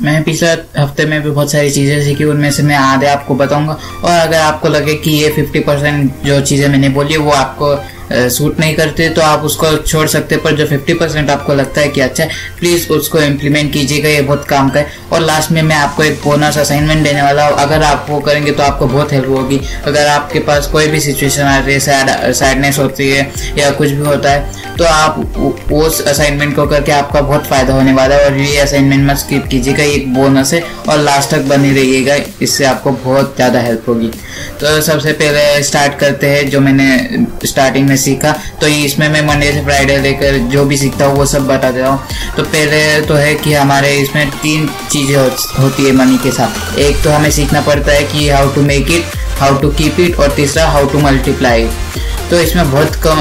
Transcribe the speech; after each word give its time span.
मैं 0.00 0.22
पिछले 0.24 0.48
हफ़्ते 0.80 1.04
में 1.04 1.22
भी 1.22 1.30
बहुत 1.30 1.52
सारी 1.52 1.70
चीज़ें 1.70 2.04
सीखी, 2.04 2.24
उनमें 2.24 2.50
से 2.50 2.62
मैं 2.62 2.76
आधे 2.76 3.06
आपको 3.06 3.34
बताऊँगा। 3.34 3.72
और 4.04 4.10
अगर 4.10 4.36
आपको 4.36 4.68
लगे 4.68 4.94
कि 4.94 5.10
ये 5.10 5.28
50 5.28 5.62
परसेंट 5.66 6.12
जो 6.24 6.40
चीज़ें 6.40 6.68
मैंने 6.68 6.88
बोली, 6.88 7.16
वो 7.16 7.30
आपको 7.30 7.74
सूट 8.12 8.58
नहीं 8.60 8.74
करते 8.74 9.08
तो 9.10 9.22
आप 9.22 9.42
उसको 9.44 9.76
छोड़ 9.78 10.06
सकते, 10.08 10.36
पर 10.36 10.56
जो 10.56 10.66
50 10.68 10.94
परसेंट 11.00 11.30
आपको 11.30 11.54
लगता 11.54 11.80
है 11.80 11.88
कि 11.88 12.00
अच्छा 12.00 12.24
है 12.24 12.30
प्लीज़ 12.58 12.88
उसको 12.92 13.18
इम्प्लीमेंट 13.20 13.72
कीजिएगा, 13.72 14.08
ये 14.08 14.22
बहुत 14.22 14.44
काम 14.48 14.70
का 14.70 14.80
है। 14.80 15.00
और 15.12 15.20
लास्ट 15.20 15.50
में 15.50 15.62
मैं 15.62 15.76
आपको 15.76 16.02
एक 16.02 16.20
बोनस 16.24 16.58
असाइनमेंट 16.58 17.04
देने 17.04 17.22
वाला 17.22 17.46
हूँ। 17.46 17.56
अगर 17.58 17.82
आप 17.82 18.06
वो 18.08 18.20
करेंगे 18.20 18.52
तो 18.52 18.62
आपको 18.62 18.86
बहुत 18.86 19.12
हेल्प 19.12 19.28
होगी। 19.28 19.60
अगर 19.86 20.06
आपके 20.08 20.38
पास 20.40 20.66
कोई 20.66 20.86
भी 20.88 21.00
सिचुएशन 21.00 21.42
आ 21.42 21.58
रही 21.58 21.74
है 21.74 21.80
सैड 21.80 22.32
सैडनेस 22.34 22.78
होती 22.78 23.10
है, 23.10 23.30
या 23.58 23.70
कुछ 23.72 23.90
भी 23.90 24.04
होता 24.04 24.30
है 24.30 24.60
तो 24.72 24.84
आप 24.84 25.70
उस 25.72 26.00
असाइनमेंट 26.02 26.54
को 26.56 26.66
करके 26.66 26.92
आपका 26.92 27.20
बहुत 27.20 27.46
फ़ायदा 27.46 27.74
होने 27.74 27.92
वाला 27.92 28.14
है। 28.14 28.24
और 28.24 28.36
ये 28.36 28.58
असाइनमेंट 28.58 29.10
मत 29.10 29.16
स्किप 29.18 29.46
कीजिएगा 29.50 29.84
एक 29.84 30.12
बोनस 30.14 30.52
है। 30.54 30.62
और 30.88 30.98
लास्ट 30.98 31.30
तक 31.30 31.42
बनी 31.48 31.72
रहिएगा, 31.72 32.16
इससे 32.42 32.64
आपको 32.64 32.90
बहुत 32.92 33.34
ज़्यादा 33.36 33.60
हेल्प 33.60 33.88
होगी। 33.88 34.10
तो 34.60 34.80
सबसे 34.82 35.12
पहले 35.12 35.62
स्टार्ट 35.62 35.98
करते 36.00 36.26
हैं, 36.26 36.48
जो 36.50 36.60
मैंने 36.60 37.26
स्टार्टिंग 37.44 37.88
में 37.88 37.96
सीखा 38.02 38.32
तो 38.60 38.66
इसमें 38.66 39.08
मैं 39.08 39.22
मंडे 39.26 39.52
से 39.52 39.64
फ्राइडे 39.64 39.96
लेकर 39.98 40.38
जो 40.50 40.64
भी 40.64 40.76
सीखता 40.76 41.04
हूँ, 41.04 41.16
वो 41.16 41.26
सब 41.26 41.46
बता 41.46 41.70
देता 41.70 41.88
हूँ। 41.88 42.00
तो 42.36 42.42
पहले 42.44 43.00
तो 43.06 43.14
है 43.14 43.34
कि 43.34 43.52
हमारे 43.54 43.92
इसमें 43.96 44.30
तीन 44.32 44.68
चीज़ें 44.90 45.16
होती 45.60 45.84
है 45.84 45.92
मनी 45.96 46.18
के 46.18 46.30
साथ। 46.32 46.78
एक 46.80 47.02
तो 47.04 47.10
हमें 47.10 47.30
सीखना 47.30 47.60
पड़ता 47.62 47.92
है 47.92 48.04
कि 48.04 48.28
how 48.28 48.54
to 48.54 48.62
make 48.62 48.90
it 48.90 49.20
how 49.40 49.58
to 49.60 49.70
keep 49.72 50.00
it 50.00 50.18
और 50.20 50.32
तीसरा 50.36 50.66
हाउ 50.70 50.86
टू 50.88 50.98
मल्टीप्लाई 51.00 51.68
तो 52.32 52.38
इसमें 52.40 52.70
बहुत 52.70 52.94
कम 53.04 53.18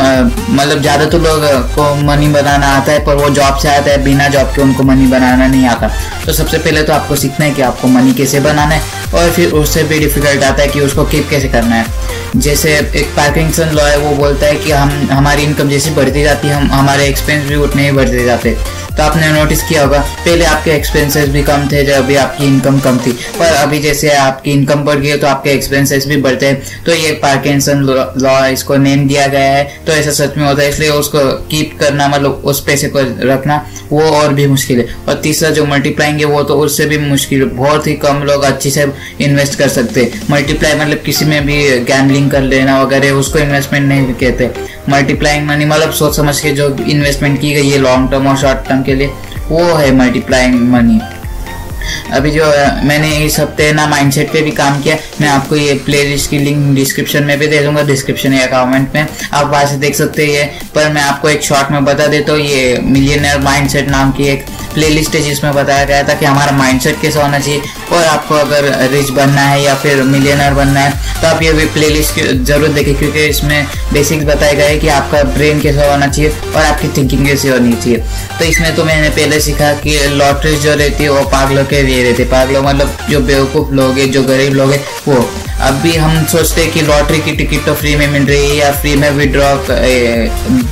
मतलब 0.49 0.81
ज़्यादा 0.81 1.05
तो 1.05 1.17
लोग 1.17 1.41
को 1.71 1.83
मनी 2.03 2.27
बनाना 2.27 2.67
आता 2.67 2.91
है, 2.91 3.03
पर 3.05 3.15
वो 3.15 3.29
जॉब 3.29 3.57
से 3.57 3.69
आता 3.69 3.91
है, 3.91 4.03
बिना 4.03 4.27
जॉब 4.27 4.53
के 4.55 4.61
उनको 4.61 4.83
मनी 4.83 5.07
बनाना 5.07 5.47
नहीं 5.47 5.65
आता। 5.67 5.87
तो 6.25 6.33
सबसे 6.33 6.57
पहले 6.57 6.83
तो 6.83 6.93
आपको 6.93 7.15
सीखना 7.15 7.45
है 7.45 7.51
कि 7.51 7.61
आपको 7.61 7.87
मनी 7.87 8.13
कैसे 8.13 8.39
बनाना 8.39 8.75
है, 8.75 8.81
और 9.13 9.31
फिर 9.31 9.51
उससे 9.53 9.83
भी 9.83 9.99
डिफ़िकल्ट 9.99 10.43
आता 10.43 10.61
है 10.61 10.67
कि 10.67 10.81
उसको 10.81 11.03
कीप 11.05 11.27
कैसे 11.29 11.47
करना 11.47 11.75
है। 11.75 12.39
जैसे 12.39 12.77
एक 12.95 13.13
पार्किंगसन 13.17 13.75
लॉ 13.75 13.85
है, 13.85 13.97
वो 13.97 14.15
बोलता 14.15 14.45
है 14.45 14.55
कि 14.55 14.71
हम, 14.71 14.89
हमारी 15.11 15.43
इनकम 15.43 15.69
जैसे 15.69 15.91
बढ़ती 15.91 16.23
जाती 16.23 16.47
है, 16.47 16.53
हम, 16.55 16.71
हमारे 16.71 17.07
एक्सपेंस 17.07 17.47
भी 17.49 17.55
उतने 17.57 17.85
ही 17.85 17.91
बढ़ते 17.91 18.23
जाते 18.25 18.57
तो 18.91 19.03
आपने 19.03 19.27
नोटिस 19.31 19.61
किया 19.63 19.83
होगा। 19.83 19.99
पहले 19.99 20.45
आपके 20.45 20.71
एक्सपेंसेस 20.71 21.29
भी 21.29 21.41
कम 21.43 21.67
थे, 21.71 21.83
जब 21.83 21.93
अभी 21.93 22.15
आपकी 22.15 22.45
इनकम 22.45 22.79
कम 22.79 22.97
थी। 22.97 23.11
पर 23.39 23.53
अभी 23.53 23.79
जैसे 23.79 24.09
आपकी 24.11 24.51
इनकम 24.51 24.83
बढ़ 24.83 24.95
गई 24.95 25.09
है 25.09 25.17
तो 25.17 25.27
आपके 25.27 25.49
एक्सपेंसेस 25.49 26.07
भी 26.07 26.17
बढ़ते 26.21 26.45
हैं। 26.45 26.83
तो 26.85 26.93
ये 26.93 27.11
पार्किंसन 27.21 27.83
लॉ 28.17 28.45
इसको 28.47 28.77
नेम 28.77 29.07
दिया 29.07 29.27
गया 29.27 29.53
है। 29.53 29.63
तो 29.87 29.91
ऐसा 29.91 30.11
सच 30.11 30.37
में 30.37 30.45
होता 30.45 30.61
है, 30.61 30.69
इसलिए 30.69 30.89
उसको 30.91 31.19
कीप 31.49 31.77
करना 31.79 32.07
मतलब 32.07 32.41
उस 32.45 32.63
पैसे 32.63 32.87
को 32.87 32.99
रखना, 33.23 33.65
वो 33.91 34.01
और 34.01 34.33
भी 34.33 34.47
मुश्किल 34.47 34.79
है। 34.79 34.87
और 35.07 35.13
तीसरा 35.23 35.49
जो 35.49 35.65
मल्टीप्लाइंग 35.65 36.19
है, 36.19 36.25
वो 36.25 36.43
तो 36.43 36.55
उससे 36.55 36.85
भी 36.85 36.97
मुश्किल 36.99 37.45
बहुत 37.45 37.87
ही 37.87 37.93
कम 37.95 38.21
लोग 38.23 38.43
अच्छे 38.43 38.69
से 38.69 38.85
इन्वेस्ट 39.21 39.57
कर 39.59 39.67
सकते 39.69 40.03
हैं। 40.03 40.21
मल्टीप्लाई 40.31 40.75
मतलब 40.75 41.01
किसी 41.05 41.25
में 41.25 41.45
भी 41.45 41.57
गैमलिंग 41.81 42.29
कर 42.31 42.41
लेना 42.43 42.81
वगैरह, 42.81 43.11
उसको 43.13 43.39
इन्वेस्टमेंट 43.39 43.87
नहीं 43.87 44.13
कहते। 44.13 44.49
मल्टीप्लाइंग 44.89 45.45
मनी 45.47 45.65
मतलब 45.65 45.91
सोच 45.93 46.15
समझ 46.15 46.39
के 46.39 46.51
जो 46.51 46.69
इन्वेस्टमेंट 46.89 47.39
की 47.41 47.53
गई 47.53 47.69
है 47.69 47.77
लॉन्ग 47.77 48.09
टर्म 48.11 48.27
और 48.27 48.37
शॉर्ट 48.37 48.67
टर्म 48.67 48.80
के 48.83 48.95
लिए, 48.95 49.07
वो 49.49 49.63
है 49.75 49.95
मल्टीप्लाइंग 49.95 50.69
मनी 50.71 50.99
अभी 52.13 52.31
जो 52.31 52.45
मैंने 52.85 53.09
इस 53.25 53.39
हफ़्ते 53.39 53.71
ना 53.73 53.85
माइंडसेट 53.87 54.31
पे 54.31 54.41
भी 54.41 54.51
काम 54.51 54.81
किया, 54.81 54.95
मैं 55.21 55.27
आपको 55.29 55.55
ये 55.55 55.73
प्लेलिस्ट 55.85 56.29
की 56.29 56.39
लिंक 56.39 56.75
डिस्क्रिप्शन 56.75 57.23
में 57.23 57.37
भी 57.39 57.47
दे 57.47 57.59
दूँगा 57.59 57.83
डिस्क्रिप्शन 57.83 58.33
या 58.33 58.45
कमेंट 58.47 58.95
में। 58.95 59.07
आप 59.33 59.47
वहाँ 59.47 59.65
से 59.65 59.77
देख 59.77 59.95
सकते 59.95 60.25
हैं 60.27 60.69
पर 60.75 60.91
मैं 60.93 61.01
आपको 61.01 61.29
एक 61.29 61.43
शॉर्ट 61.43 61.71
में 61.71 61.85
बता 61.85 62.07
देता 62.07 62.33
हूँ, 62.33 62.41
ये 62.41 62.79
मिलियनर 62.83 63.39
माइंडसेट 63.43 63.89
नाम 63.89 64.11
की 64.11 64.27
एक 64.27 64.45
प्लेलिस्ट 64.73 65.15
है 65.15 65.21
जिसमें 65.21 65.53
बताया 65.53 65.85
गया 65.85 66.03
था 66.03 66.13
कि 66.13 66.25
हमारा 66.25 66.51
माइंडसेट 66.57 67.01
कैसा 67.01 67.21
होना 67.21 67.39
चाहिए 67.39 67.61
और 67.91 68.03
आपको 68.05 68.35
अगर 68.35 68.65
रिच 68.91 69.09
बनना 69.11 69.41
है 69.41 69.61
या 69.63 69.75
फिर 69.75 70.03
मिलियनर 70.05 70.53
बनना 70.53 70.79
है 70.79 71.19
तो 71.21 71.27
आप 71.27 71.41
ये 71.43 71.51
भी 71.53 71.65
प्ले 71.73 71.89
लिस्ट 71.89 72.19
ज़रूर 72.45 72.67
देखें, 72.69 72.93
क्योंकि 72.95 73.25
इसमें 73.25 73.65
बेसिक्स 73.93 74.25
गया 74.25 74.65
है 74.65 74.77
कि 74.79 74.87
आपका 74.89 75.21
ब्रेन 75.33 75.59
कैसा 75.61 75.91
होना 75.91 76.07
चाहिए 76.07 76.29
और 76.29 76.61
आपकी 76.61 76.87
थिंकिंग 76.97 77.25
कैसी 77.27 77.47
होनी 77.47 77.73
चाहिए। 77.73 77.97
तो 78.39 78.45
इसमें 78.45 78.75
तो 78.75 78.83
मैंने 78.83 79.09
पहले 79.11 79.39
सीखा 79.41 79.71
कि 79.75 79.97
लॉटरी 80.09 80.55
जो 80.57 80.73
रहती 80.75 81.03
है, 81.03 81.09
वो 81.09 81.23
पागलों 81.29 81.65
के 81.65 81.81
लिए 81.83 82.03
रहती 82.03 82.23
है। 82.23 82.29
पागलों 82.29 82.61
मतलब 82.63 82.97
जो 83.09 83.19
बेवकूफ़ 83.21 83.73
लोग 83.75 83.97
हैं, 83.99 84.11
जो 84.11 84.23
गरीब 84.23 84.53
लोग 84.53 84.71
हैं, 84.71 84.83
वो। 85.07 85.25
अब 85.61 85.73
भी 85.81 85.95
हम 85.95 86.25
सोचते 86.27 86.61
हैं 86.61 86.71
कि 86.71 86.81
लॉटरी 86.81 87.19
की 87.19 87.31
टिकट 87.33 87.65
तो 87.65 87.73
फ्री 87.75 87.95
में 87.95 88.07
मिल 88.09 88.25
रही 88.25 88.49
है 88.49 88.55
या 88.55 88.71
फ्री 88.71 88.95
में 88.95 89.09
विड्रॉ 89.11 89.53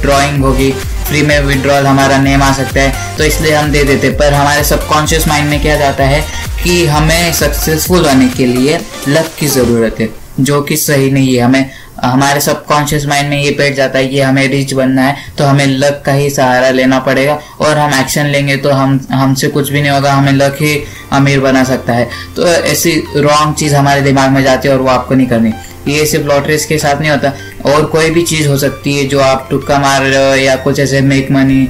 ड्रॉइंग 0.02 0.44
होगी। 0.44 0.74
फ्री 1.10 1.22
में 1.22 1.40
विड्रॉल 1.42 1.86
हमारा 1.88 2.18
नेम 2.20 2.44
आ 2.44 2.52
सकता 2.54 2.82
है 2.82 3.18
तो 3.18 3.24
इसलिए 3.24 3.54
हम 3.54 3.72
दे 3.72 3.84
देते 3.84 4.10
पर 4.18 4.34
हमारे 4.34 4.64
सबकॉन्शियस 4.66 5.28
माइंड 5.28 5.50
में 5.50 5.62
क्या 5.62 5.76
जाता 5.78 6.04
है 6.06 6.24
कि 6.64 6.86
हमें 6.88 7.34
सक्सेसफुल 7.34 8.06
होने 8.06 8.28
के 8.30 8.46
लिए 8.46 8.80
लक 9.08 9.30
की 9.40 9.48
ज़रूरत 9.50 10.00
है, 10.00 10.10
जो 10.40 10.62
कि 10.62 10.78
सही 10.78 11.10
नहीं 11.12 11.36
है। 11.36 11.42
हमें, 11.42 11.70
हमारे 12.04 12.42
सबकॉन्शियस 12.42 13.06
माइंड 13.06 13.30
में 13.30 13.38
ये 13.38 13.52
बैठ 13.52 13.76
जाता 13.76 14.00
है 14.00 14.08
कि 14.08 14.20
हमें 14.20 14.48
रिच 14.48 14.74
बनना 14.74 15.02
है 15.02 15.16
तो 15.38 15.46
हमें 15.46 15.66
लक 15.68 16.02
का 16.06 16.14
ही 16.14 16.30
सहारा 16.30 16.70
लेना 16.72 17.00
पड़ेगा, 17.00 17.40
और 17.60 17.78
हम 17.78 17.94
एक्शन 17.94 18.26
लेंगे 18.28 18.58
तो 18.58 18.72
हम, 18.72 19.00
हमसे 19.12 19.48
कुछ 19.48 19.72
भी 19.72 19.82
नहीं 19.82 19.92
होगा, 19.92 20.14
हमें 20.14 20.32
लक 20.34 20.58
ही 20.62 20.76
अमीर 21.14 21.40
बना 21.40 21.64
सकता 21.64 21.94
है। 21.94 22.08
तो 22.36 22.48
ऐसी 22.48 22.92
रॉन्ग 23.18 23.56
चीज़ 23.56 23.76
हमारे 23.76 24.02
दिमाग 24.02 24.32
में 24.32 24.42
जाती 24.44 24.68
है 24.68 24.74
और 24.74 24.82
वो 24.82 24.90
आपको 24.90 25.16
नहीं 25.16 25.28
करनी। 25.28 25.54
ये 25.90 26.06
सिर्फ़ 26.06 26.28
लॉटरीज 26.28 26.66
के 26.66 26.78
साथ 26.78 27.00
नहीं 27.02 27.12
होता। 27.12 27.34
और 27.66 27.86
कोई 27.88 28.10
भी 28.10 28.22
चीज़ 28.24 28.48
हो 28.48 28.58
सकती 28.58 28.98
है 28.98 29.06
जो 29.08 29.20
आप 29.22 29.48
टुक्का 29.50 29.80
मार 29.80 30.02
रहे 30.04 30.28
हो 30.28 30.36
या 30.38 30.56
कुछ 30.58 30.80
ऐसे 30.80 31.02
मेक 31.04 31.32
मनी 31.32 31.68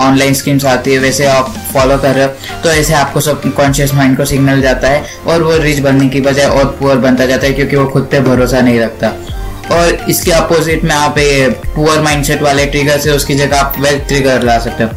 ऑनलाइन 0.00 0.34
स्कीम्स 0.34 0.64
आती 0.64 0.92
है, 0.92 0.98
वैसे 0.98 1.26
आप 1.26 1.54
फॉलो 1.72 1.96
कर 1.98 2.14
रहे 2.14 2.24
हो 2.24 2.60
तो 2.62 2.70
ऐसे 2.70 2.94
आपको 2.94 3.20
सब 3.20 3.42
कॉन्शियस 3.54 3.94
माइंड 3.94 4.16
को 4.16 4.24
सिग्नल 4.24 4.60
जाता 4.62 4.88
है 4.88 5.04
और 5.26 5.42
वो 5.42 5.56
रिच 5.58 5.78
बनने 5.80 6.08
की 6.08 6.20
बजाय 6.20 6.46
और 6.48 6.64
पुअर 6.80 6.96
बनता 6.98 7.26
जाता 7.26 7.46
है 7.46 7.52
क्योंकि 7.52 7.76
वो 7.76 7.86
खुद 7.86 8.08
पे 8.10 8.20
भरोसा 8.22 8.60
नहीं 8.60 8.80
रखता। 8.80 9.12
और 9.72 10.06
इसके 10.10 10.30
अपोजिट 10.32 10.84
में 10.84 10.94
आप 10.94 11.18
ये 11.18 11.48
पुअर 11.74 12.00
माइंडसेट 12.02 12.42
वाले 12.42 12.66
ट्रिगर 12.66 12.98
से 12.98 13.10
उसकी 13.10 13.34
जगह 13.34 13.58
आप 13.58 13.76
वेल्थ 13.80 14.06
ट्रिगर 14.08 14.42
ला 14.42 14.58
सकते 14.58 14.84
हो। 14.84 14.90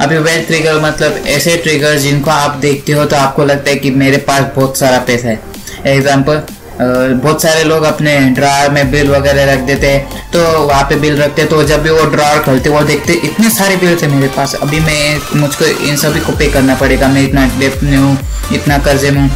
अभी 0.00 0.18
वेल्थ 0.18 0.46
ट्रिगर 0.46 0.80
मतलब 0.80 1.22
ऐसे 1.28 1.56
ट्रिगर 1.56 1.96
जिनको 1.98 2.30
आप 2.30 2.56
देखते 2.60 2.92
हो 2.92 3.04
तो 3.04 3.16
आपको 3.16 3.44
लगता 3.44 3.70
है 3.70 3.76
कि 3.76 3.90
मेरे 3.92 4.16
पास 4.28 4.44
बहुत 4.56 4.78
सारा 4.78 4.98
पैसा 5.00 5.28
है। 5.28 5.40
एग्ज़ाम्पल 5.86 6.42
बहुत 6.80 7.42
सारे 7.42 7.62
लोग 7.64 7.82
अपने 7.84 8.18
ड्रॉर 8.34 8.70
में 8.72 8.90
बिल 8.90 9.10
वगैरह 9.10 9.52
रख 9.52 9.60
देते 9.66 9.86
हैं। 9.86 10.30
तो 10.32 10.40
वहाँ 10.66 10.82
पे 10.88 10.96
बिल 10.96 11.16
रखते 11.16 11.44
तो 11.46 11.62
जब 11.64 11.82
भी 11.82 11.90
वो 11.90 12.04
ड्रॉर 12.10 12.42
खोलते 12.44 12.70
वो 12.70 12.82
देखते 12.84 13.12
इतने 13.24 13.50
सारे 13.50 13.76
बिल 13.76 13.96
थे 14.02 14.06
मेरे 14.08 14.28
पास। 14.36 14.54
अभी 14.62 14.80
मैं 14.80 15.40
मुझको 15.40 15.64
इन 15.64 15.96
सभी 15.96 16.20
को 16.20 16.32
पे 16.38 16.50
करना 16.52 16.74
पड़ेगा। 16.76 17.08
मैं 17.08 17.22
इतना 17.22 17.46
डेप 17.58 17.80
में 17.82 17.96
हूँ, 17.96 18.16
इतना 18.54 18.78
कर्जे 18.78 19.10
में 19.10 19.20
हूँ। 19.20 19.30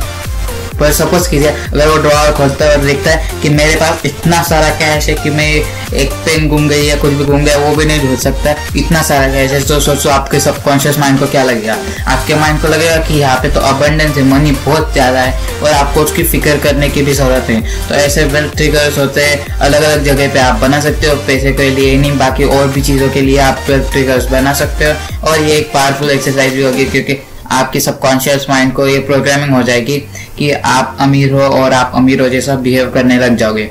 पर 0.83 0.93
सपोज़ 0.95 1.29
कीजिए, 1.31 1.49
अगर 1.49 1.89
वो 1.89 1.97
ड्रॉर 1.99 2.33
खोलता 2.37 2.65
है 2.65 2.77
और 2.77 2.85
देखता 2.85 3.11
है 3.11 3.41
कि 3.43 3.49
मेरे 3.51 3.75
पास 3.77 4.03
इतना 4.07 4.43
सारा 4.45 4.69
कैश 4.77 5.09
है 5.09 5.15
कि 5.15 5.31
मैं 5.33 5.51
एक 5.95 6.13
पेन 6.27 6.49
घूम 6.49 6.69
गई 6.69 6.83
या 6.83 6.97
कुछ 6.97 7.13
भी 7.13 7.25
घूम 7.25 7.45
गया, 7.45 7.57
वो 7.59 7.75
भी 7.77 7.85
नहीं 7.85 8.01
ढूंढ 8.01 8.19
सकता। 8.19 8.55
इतना 8.77 9.03
सारा 9.03 9.29
कैश 9.33 9.51
है। 9.53 9.61
तो 9.63 9.81
सोचो, 9.81 10.11
आपके 10.11 10.41
सबकॉन्शियस 10.41 10.99
माइंड 10.99 11.19
को 11.19 11.27
क्या 11.27 11.43
लगेगा? 11.45 11.77
आपके 12.09 12.35
माइंड 12.35 12.61
को 12.63 12.69
लगेगा 12.69 12.97
कि 12.99 13.15
यहाँ 13.15 13.37
पे 13.43 13.49
तो 13.51 13.61
अबंडेंस 13.63 14.17
है 14.17 14.23
मनी 14.25 14.51
बहुत 14.65 14.93
ज़्यादा 14.93 15.21
है 15.21 15.61
और 15.63 15.71
आपको 15.73 16.01
उसकी 16.03 16.23
फ़िक्र 16.25 16.57
करने 16.63 16.89
की 16.89 17.03
भी 17.03 17.13
ज़रूरत 17.15 17.51
है 17.51 17.61
तो 17.89 17.95
ऐसे 17.95 18.25
वेल्थ 18.27 18.57
ट्रिगर्स 18.57 18.99
होते 18.99 19.25
हैं 19.25 19.59
अलग 19.59 19.83
अलग 19.83 20.05
जगह 20.05 20.33
पे 20.33 20.39
आप 20.41 20.61
बना 20.61 20.81
सकते 20.81 21.07
हो, 21.07 21.17
पैसे 21.27 21.53
के 21.53 21.69
लिए 21.71 21.97
नहीं, 21.97 22.17
बाकी 22.19 22.45
और 22.47 22.69
भी 22.69 22.83
चीज़ों 22.83 23.09
के 23.11 23.21
लिए 23.21 23.39
आप 23.41 23.65
वेल्थ 23.69 23.91
ट्रिगर्स 23.93 24.31
बना 24.31 24.53
सकते 24.55 24.85
हो। 24.85 25.29
और 25.29 25.41
ये 25.41 25.57
एक 25.57 25.73
पावरफुल 25.75 26.11
एक्सरसाइज 26.11 26.55
भी 26.55 26.63
होगी, 26.63 26.85
क्योंकि 26.87 27.19
आपके 27.53 27.81
सबकॉन्शियस 27.81 28.47
माइंड 28.51 28.73
को 28.73 28.87
ये 28.87 28.99
प्रोग्रामिंग 28.99 29.51
हो 29.51 29.63
जाएगी 29.63 29.99
कि 30.39 30.51
आप 30.51 30.97
अमीर 31.01 31.33
हो 31.33 31.41
और 31.41 31.73
आप 31.73 31.93
अमीर 31.95 32.21
हो 32.21 32.29
जैसा 32.29 32.55
बिहेव 32.57 32.91
करने 32.91 33.19
लग 33.19 33.37
जाओगे। 33.37 33.71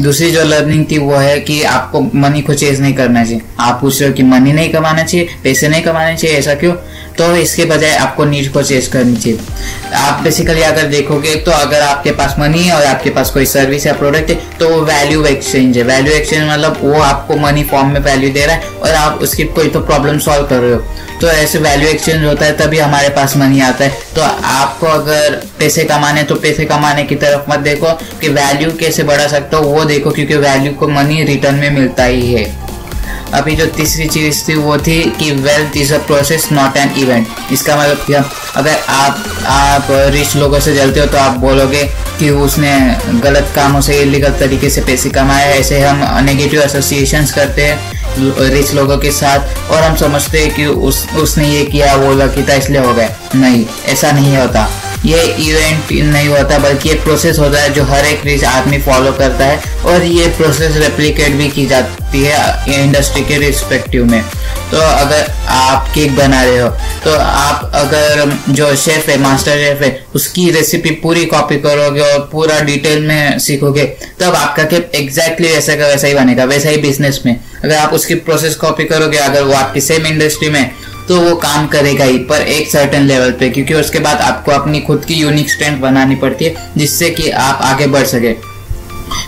दूसरी 0.00 0.30
जो 0.30 0.44
लर्निंग 0.44 0.84
थी 0.90 0.98
वो 0.98 1.16
है 1.16 1.38
कि 1.40 1.62
आपको 1.62 2.00
मनी 2.14 2.40
को 2.40 2.54
चेज 2.54 2.80
नहीं 2.80 2.94
करना 2.94 3.24
चाहिए। 3.24 3.42
आप 3.60 3.78
पूछ 3.80 4.00
रहे 4.00 4.10
हो 4.10 4.16
कि 4.16 4.22
मनी 4.22 4.52
नहीं 4.52 4.70
कमाना 4.70 5.02
चाहिए, 5.02 5.28
पैसे 5.44 5.68
नहीं 5.68 5.82
कमाने 5.82 6.16
चाहिए, 6.16 6.36
ऐसा 6.36 6.54
क्यों? 6.54 6.74
तो 7.18 7.34
इसके 7.36 7.64
बजाय 7.64 7.94
आपको 7.96 8.24
नीड 8.24 8.52
को 8.52 8.62
चेज 8.62 8.86
करनी 8.88 9.16
चाहिए। 9.16 9.38
आप 9.96 10.20
बेसिकली 10.22 10.62
अगर 10.62 10.86
देखोगे 10.86 11.34
तो 11.36 11.50
अगर 11.52 11.80
आपके 11.80 12.10
पास 12.12 12.34
मनी 12.38 12.62
है 12.62 12.74
और 12.74 12.84
आपके 12.84 13.10
पास 13.10 13.30
कोई 13.30 13.46
सर्विस 13.46 13.86
या 13.86 13.92
प्रोडक्ट 13.94 14.30
है 14.30 14.36
तो 14.58 14.68
वो 14.68 14.80
वैल्यू 14.82 15.24
एक्सचेंज 15.26 15.76
है। 15.78 15.82
वैल्यू 15.84 16.12
एक्सचेंज 16.14 16.48
मतलब 16.50 16.80
वो 16.82 17.00
आपको 17.02 17.36
मनी 17.36 17.64
फॉर्म 17.64 17.90
में 17.90 18.00
वैल्यू 18.00 18.30
दे 18.32 18.46
रहा 18.46 18.56
है 18.56 18.68
और 18.82 18.94
आप 18.94 19.22
उसकी 19.22 19.44
कोई 19.56 19.68
तो 19.68 19.80
प्रॉब्लम 19.82 20.18
सॉल्व 20.18 20.46
कर 20.46 20.60
रहे 20.60 20.72
हो। 20.72 20.84
तो 21.20 21.28
ऐसे 21.28 21.58
वैल्यू 21.58 21.88
एक्सचेंज 21.88 22.24
होता 22.24 22.44
है, 22.44 22.56
तभी 22.56 22.78
हमारे 22.78 23.08
पास 23.08 23.36
मनी 23.36 23.60
आता 23.60 23.84
है। 23.84 23.90
तो 24.14 24.22
आपको 24.22 24.86
अगर 24.86 25.34
पैसे 25.58 25.84
कमाने 25.84 26.22
तो 26.22 26.34
पैसे 26.34 26.64
कमाने 26.64 27.04
की 27.04 27.14
तरफ़ 27.16 27.50
मत 27.50 27.58
देखो 27.60 27.92
कि 28.20 28.28
वैल्यू 28.28 28.70
कैसे 28.80 29.02
बढ़ा 29.02 29.26
सकते 29.26 29.56
हो, 29.56 29.62
वो 29.62 29.84
देखो, 29.84 30.10
क्योंकि 30.10 30.36
वैल्यू 30.36 30.72
को 30.72 30.88
मनी 30.88 31.22
रिटर्न 31.24 31.54
में 31.54 31.70
मिलता 31.70 32.04
ही 32.04 32.32
है। 32.32 32.44
अभी 33.34 33.54
जो 33.56 33.66
तीसरी 33.66 34.06
चीज़ 34.08 34.42
थी 34.48 34.54
वो 34.54 34.76
थी 34.78 35.00
कि 35.18 35.30
wealth 35.30 35.76
is 35.76 35.92
a 35.94 35.98
process 35.98 36.48
not 36.52 36.76
an 36.76 36.90
event 36.98 37.52
इसका 37.52 37.76
मतलब 37.76 38.04
क्या? 38.06 38.24
अगर 38.56 38.76
आप 38.88 39.24
आप 39.46 39.86
रिच 39.90 40.36
लोगों 40.36 40.60
से 40.60 40.74
जलते 40.74 41.00
हो 41.00 41.06
तो 41.06 41.18
आप 41.18 41.36
बोलोगे 41.38 41.82
कि 42.18 42.30
उसने 42.30 42.78
गलत 43.20 43.52
कामों 43.56 43.80
से 43.80 44.00
इलीगल 44.02 44.38
तरीके 44.40 44.70
से 44.70 44.80
पैसे 44.80 45.10
कमाए 45.10 45.52
ऐसे 45.58 45.80
हम 45.80 46.24
नेगेटिव 46.24 46.62
एसोसिएशंस 46.62 47.32
करते 47.32 47.62
हैं 47.62 47.94
रिच 48.50 48.72
लोगों 48.74 48.96
के 48.98 49.10
साथ 49.10 49.70
और 49.70 49.82
हम 49.82 49.96
समझते 49.96 50.38
हैं 50.38 50.54
कि 50.54 50.66
उस, 50.66 51.06
उसने 51.14 51.48
ये 51.48 51.64
किया, 51.64 51.94
वो 51.94 52.12
लकी 52.12 52.42
था 52.42 52.54
इसलिए 52.54 52.80
हो 52.80 52.94
गए। 52.94 53.08
नहीं, 53.34 53.66
ऐसा 53.86 54.12
नहीं 54.12 54.36
होता। 54.36 54.68
ये 55.04 55.22
इवेंट 55.22 55.92
नहीं 56.04 56.28
होता, 56.28 56.58
बल्कि 56.58 56.88
ये 56.88 56.94
प्रोसेस 57.02 57.38
होता 57.38 57.60
है 57.62 57.72
जो 57.72 57.82
हर 57.84 58.06
एक 58.06 58.24
रिच 58.26 58.44
आदमी 58.44 58.78
फॉलो 58.82 59.12
करता 59.12 59.44
है 59.44 59.82
और 59.84 60.02
ये 60.04 60.26
प्रोसेस 60.36 60.76
रेप्लिकेट 60.76 61.32
भी 61.32 61.48
की 61.50 61.66
जाती 61.66 62.22
है 62.22 62.74
इंडस्ट्री 62.74 63.22
के 63.24 63.38
रिस्पेक्टिव 63.38 64.04
में। 64.04 64.22
तो 64.70 64.78
अगर 64.78 65.30
आप 65.48 65.90
केक 65.94 66.16
बना 66.16 66.42
रहे 66.42 66.58
हो 66.58 66.68
तो 67.04 67.10
आप 67.12 67.70
अगर 67.74 68.32
जो 68.50 68.74
शेफ 68.76 69.08
है 69.08 69.18
मास्टर 69.18 69.58
शेफ 69.58 69.82
है, 69.82 70.04
उसकी 70.14 70.50
रेसिपी 70.50 70.90
पूरी 71.02 71.24
कॉपी 71.26 71.56
करोगे 71.58 72.00
और 72.02 72.18
पूरा 72.32 72.58
डिटेल 72.60 73.02
में 73.02 73.38
सीखोगे, 73.38 73.84
तब 74.20 74.34
आपका 74.34 74.64
केक 74.64 74.90
एग्जैक्टली 74.94 75.48
वैसा 75.48 75.76
का 75.76 75.86
वैसा 75.86 76.06
ही 76.06 76.14
बनेगा, 76.14 76.44
वैसा 76.44 76.68
ही 76.68 76.76
बिज़नेस 76.78 77.20
में। 77.26 77.36
अगर 77.64 77.74
आप 77.76 77.92
उसकी 77.92 78.14
प्रोसेस 78.16 78.54
कॉपी 78.56 78.84
करोगे, 78.84 79.18
अगर 79.18 79.42
वो 79.42 79.54
आपकी 79.54 79.80
सेम 79.80 80.06
इंडस्ट्री 80.06 80.48
में 80.50 80.70
तो 81.08 81.20
वो 81.20 81.34
काम 81.36 81.66
करेगा 81.68 82.04
ही, 82.04 82.18
पर 82.20 82.42
एक 82.42 82.70
सर्टन 82.70 83.02
लेवल 83.02 83.30
पे, 83.30 83.48
क्योंकि 83.50 83.74
उसके 83.74 83.98
बाद 83.98 84.20
आपको 84.22 84.52
अपनी 84.52 84.80
खुद 84.80 85.04
की 85.04 85.14
यूनिक 85.14 85.50
स्ट्रेंथ 85.50 85.80
बनानी 85.80 86.14
पड़ती 86.16 86.44
है, 86.44 86.70
जिससे 86.76 87.10
कि 87.10 87.30
आप 87.30 87.62
आगे 87.64 87.86
बढ़ 87.86 88.06
सके। 88.06 88.32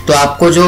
तो 0.07 0.13
आपको 0.15 0.51
जो 0.51 0.65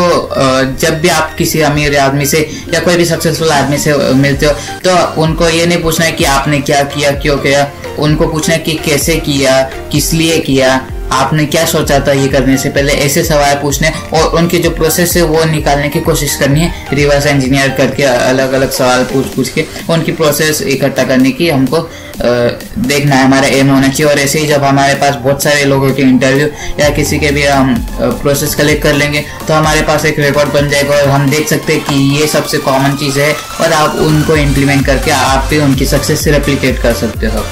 जब 0.81 1.01
भी 1.01 1.09
आप 1.09 1.35
किसी 1.37 1.61
अमीर 1.62 1.97
आदमी 1.99 2.27
से 2.27 2.39
या 2.75 2.81
कोई 2.81 2.97
भी 2.97 3.05
सक्सेसफुल 3.05 3.51
आदमी 3.51 3.79
से 3.79 3.95
मिलते 4.15 4.47
हो 4.47 4.53
तो 4.85 5.23
उनको 5.23 5.49
ये 5.49 5.67
नहीं 5.67 5.83
पूछना 5.83 6.07
है 6.07 6.12
कि 6.12 6.25
आपने 6.27 6.61
क्या 6.61 6.83
किया, 6.85 7.11
क्यों 7.12 7.37
किया। 7.39 7.67
उनको 7.99 8.27
पूछना 8.27 8.55
है 8.55 8.61
कि 8.61 8.75
कैसे 8.85 9.17
किया, 9.19 9.61
किस 9.93 10.12
लिए 10.12 10.39
किया 10.41 10.77
आपने 11.12 11.45
क्या 11.47 11.65
सोचा 11.67 11.99
था 12.07 12.12
ये 12.12 12.29
करने 12.29 12.57
से? 12.57 12.69
पहले 12.69 12.93
ऐसे 13.05 13.23
सवाल 13.25 13.55
पूछने 13.62 13.93
और 14.12 14.37
उनके 14.39 14.59
जो 14.59 14.71
प्रोसेस 14.71 15.17
है, 15.17 15.23
वो 15.23 15.45
निकालने 15.47 15.89
की 15.89 16.01
कोशिश 16.01 16.37
करनी 16.37 16.61
है। 16.61 16.87
रिवर्स 16.93 17.27
इंजीनियर 17.27 17.69
करके 17.79 18.03
अलग 18.03 18.53
अलग 18.53 18.71
सवाल 18.73 19.05
पूछ 19.05 19.27
पूछ 19.27 19.49
के 19.49 19.65
उनकी 19.91 20.12
प्रोसेस 20.12 20.62
इकट्ठा 20.65 21.05
करने 21.05 21.31
की 21.31 21.49
हमको 21.49 21.89
देखना 22.23 23.17
है। 23.17 23.25
हमारा 23.25 23.49
एम 23.49 23.69
होना 23.71 23.89
चाहिए 23.89 24.12
और 24.12 24.19
ऐसे 24.19 24.39
ही 24.39 24.47
जब 24.47 24.65
हमारे 24.65 24.95
पास 24.95 25.15
बहुत 25.15 25.43
सारे 25.43 25.65
लोगों 25.65 25.91
के 25.91 26.03
इंटरव्यू 26.03 26.49
या 26.81 26.89
किसी 26.91 27.19
के 27.19 27.31
भी 27.31 27.43
हम 27.45 27.75
प्रोसेस 28.23 28.55
कलेक्ट 28.55 28.83
कर 28.83 28.95
लेंगे 28.95 29.25
तो 29.49 29.55
हमारे 29.55 29.83
पास 29.83 30.05
एक 30.05 30.19
रिकॉर्ड 30.19 30.53
बन 30.53 30.69
जाएगा 30.69 30.97
और 30.97 31.09
हम 31.09 31.31
देख 31.31 31.49
सकते 31.49 31.73
हैं 31.73 31.85
कि 31.85 31.95
ये 32.21 32.27
सबसे 32.27 32.59
कॉमन 32.59 32.97
चीज़ 32.97 33.19
है 33.21 33.33
और 33.61 33.73
आप 33.73 33.97
उनको 34.01 34.37
इम्प्लीमेंट 34.37 34.87
करके 34.87 35.11
आप 35.11 35.49
भी 35.51 35.59
उनकी 35.59 35.87
सक्सेस 35.87 36.27
रेप्लीकेट 36.29 36.83
कर 36.83 36.95
सकते 36.95 37.27
हो। 37.27 37.45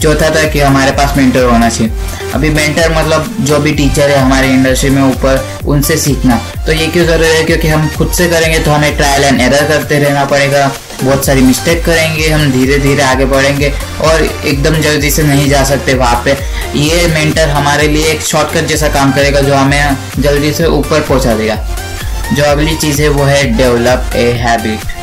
चौथा 0.00 0.28
था 0.30 0.42
कि 0.48 0.60
हमारे 0.60 0.90
पास 0.90 1.16
मेंटर 1.16 1.44
होना 1.44 1.68
चाहिए। 1.68 1.92
अभी 2.34 2.50
मेंटर 2.50 2.90
मतलब 2.90 3.34
जो 3.40 3.58
भी 3.58 3.72
टीचर 3.72 4.10
है 4.10 4.18
हमारे 4.18 4.48
इंडस्ट्री 4.48 4.90
में 4.90 5.02
ऊपर, 5.02 5.44
उनसे 5.66 5.96
सीखना। 5.96 6.36
तो 6.66 6.72
ये 6.72 6.86
क्यों 6.86 7.06
ज़रूरी 7.06 7.28
है? 7.28 7.42
क्योंकि 7.44 7.68
हम 7.68 7.88
खुद 7.88 8.12
से 8.12 8.28
करेंगे 8.28 8.58
तो 8.58 8.70
हमें 8.70 8.96
ट्रायल 8.96 9.24
एंड 9.24 9.40
एरर 9.40 9.68
करते 9.68 9.98
रहना 9.98 10.24
पड़ेगा। 10.24 10.70
बहुत 11.02 11.26
सारी 11.26 11.40
मिस्टेक 11.40 11.84
करेंगे, 11.84 12.28
हम 12.28 12.50
धीरे 12.52 12.78
धीरे 12.78 13.02
आगे 13.02 13.24
बढ़ेंगे 13.24 13.72
और 14.02 14.22
एकदम 14.22 14.80
जल्दी 14.80 15.10
से 15.10 15.22
नहीं 15.22 15.48
जा 15.48 15.62
सकते 15.64 15.94
वहाँ 15.94 16.22
पे। 16.24 16.36
ये 16.78 17.06
मेंटर 17.06 17.48
हमारे 17.48 17.88
लिए 17.88 18.06
एक 18.06 18.20
शॉर्टकट 18.22 18.66
जैसा 18.66 18.88
काम 18.88 19.12
करेगा, 19.12 19.40
जो 19.40 19.54
हमें 19.54 19.96
जल्दी 20.18 20.52
से 20.52 20.66
ऊपर 20.66 21.00
पहुँचा 21.00 21.34
देगा। 21.34 21.56
जो 22.32 22.44
अगली 22.44 22.76
चीज़ 22.76 23.02
है, 23.02 23.08
वो 23.08 23.24
है 23.24 23.44
डेवलप 23.56 24.12
ए 24.16 24.30
हैबिट 24.40 24.98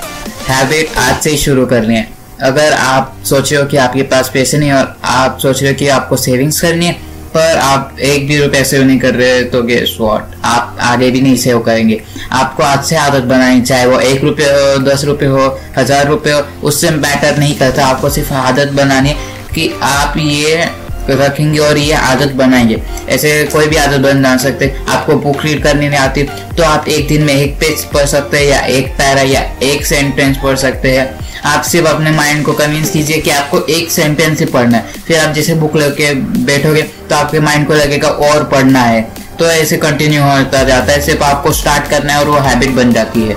हैबिट 0.50 0.98
आज 0.98 1.22
से 1.22 1.30
ही 1.30 1.38
शुरू 1.38 1.66
करनी 1.66 1.96
है। 1.96 2.17
अगर 2.44 2.74
आप 2.74 3.16
सोच 3.26 3.52
रहे 3.52 3.62
हो 3.62 3.68
कि 3.68 3.78
आपके 3.78 4.02
पास 4.06 4.30
पैसे 4.34 4.58
नहीं 4.58 4.72
और 4.72 4.96
आप 5.06 5.38
सोच 5.42 5.62
रहे 5.62 5.72
हो 5.72 5.78
कि 5.78 5.88
आपको 5.90 6.18
सेविंग्स 6.18 6.62
करनी 6.62 6.86
है, 6.86 6.94
पर 7.30 7.58
आप 7.58 7.98
एक 8.02 8.28
भी 8.28 8.38
रुपए 8.38 8.64
सेव 8.64 8.84
नहीं 8.84 9.00
कर 9.00 9.14
रहे 9.16 9.42
तो 9.46 9.62
गेस 9.64 9.96
वॉट 10.00 10.36
आप 10.46 10.78
आगे 10.82 11.10
भी 11.12 11.22
नहीं 11.22 11.36
सेव 11.38 11.60
करेंगे। 11.60 12.02
आपको 12.32 12.64
आज 12.64 12.84
से 12.86 12.96
आदत 12.98 13.24
बनानी, 13.24 13.62
चाहे 13.62 13.86
वो 13.86 14.00
एक 14.02 14.24
रुपये 14.24 14.48
हो, 14.48 14.78
दस 14.84 15.04
रुपये 15.06 15.30
हो, 15.30 15.60
हज़ार 15.78 16.08
रुपये 16.08 16.34
हो, 16.34 16.42
उससे 16.64 16.90
मैटर 16.92 17.38
नहीं 17.38 17.56
करता। 17.56 17.86
आपको 17.86 18.10
सिर्फ़ 18.10 18.34
आदत 18.36 18.72
बनानी 18.74 19.14
कि 19.54 19.70
आप 19.84 20.18
ये 20.18 20.70
रखेंगे 21.12 21.60
और 21.60 21.78
ये 21.78 21.94
आदत 21.94 22.32
बनाएँगे। 22.36 22.82
ऐसे 23.10 23.44
कोई 23.44 23.68
भी 23.68 23.76
आदत 23.76 24.00
बना 24.00 24.36
सकते 24.38 24.74
आपको 24.90 25.16
बुक 25.18 25.44
रीड 25.46 25.64
करनी 25.64 25.88
नहीं 25.90 26.00
आती 26.00 26.24
तो 26.58 26.64
आप 26.64 26.88
एक 26.88 27.08
दिन 27.08 27.24
में 27.24 27.34
एक 27.34 27.56
पेज 27.56 27.84
पढ़ 27.84 28.06
सकते 28.06 28.38
हैं 28.38 28.46
या 28.46 28.60
एक 28.60 28.88
पैरा 28.98 29.22
या 29.24 29.42
एक 29.64 29.86
सेंटेंस 29.86 30.38
पढ़ 30.38 30.56
सकते 30.56 30.92
हैं। 30.92 31.08
आप 31.46 31.62
सिर्फ़ 31.64 31.88
अपने 31.88 32.12
माइंड 32.12 32.44
को 32.46 32.54
कन्विंस 32.54 32.90
कीजिए 32.92 33.18
कि 33.18 33.30
आपको 33.30 33.62
एक 33.70 33.92
सेंटेंस 33.92 34.40
ही 34.40 34.46
पढ़ना 34.46 34.78
है। 34.78 34.94
फिर 35.08 35.20
आप 35.20 35.34
जैसे 35.36 35.56
बुक 35.56 35.76
लेके 35.76 36.14
बैठोगे 36.46 36.82
तो 36.82 37.16
आपके 37.16 37.40
माइंड 37.40 37.68
को 37.68 37.74
लगेगा 37.74 38.10
और 38.10 38.44
पढ़ना 38.44 38.82
है। 38.82 39.02
तो 39.40 39.46
ऐसे 39.46 39.78
कंटिन्यू 39.78 40.24
होता 40.24 40.64
जाता 40.64 40.92
है। 40.92 41.02
सिर्फ़ 41.02 41.24
आपको 41.24 41.52
स्टार्ट 41.52 41.90
करना 41.90 42.14
है 42.14 42.20
और 42.20 42.30
वो 42.30 42.40
हैबिट 42.40 42.72
बन 42.72 42.94
जाती 42.94 43.22
है। 43.22 43.36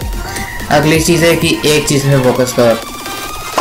अगली 0.70 1.00
चीज़ 1.00 1.24
है 1.24 1.34
कि 1.36 1.56
एक 1.66 1.88
चीज़ 1.88 2.02
पे 2.02 2.18
फोकस 2.22 2.52
करो। 2.52 2.99